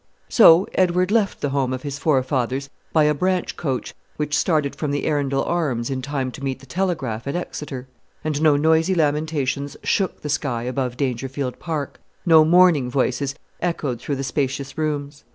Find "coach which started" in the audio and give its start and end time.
3.55-4.75